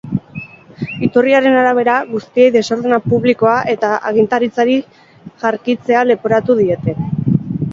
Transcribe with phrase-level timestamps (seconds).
[1.07, 4.79] Iturriaren arabera, guztiei desordena publikoa eta agintaritzari
[5.45, 6.97] jarkitzea leporatu diete.